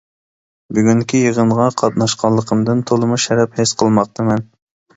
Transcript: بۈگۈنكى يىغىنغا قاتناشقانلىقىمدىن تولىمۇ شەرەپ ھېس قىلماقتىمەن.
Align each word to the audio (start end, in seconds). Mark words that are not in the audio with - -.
بۈگۈنكى 0.77 1.21
يىغىنغا 1.23 1.67
قاتناشقانلىقىمدىن 1.83 2.83
تولىمۇ 2.93 3.21
شەرەپ 3.29 3.63
ھېس 3.63 3.77
قىلماقتىمەن. 3.83 4.47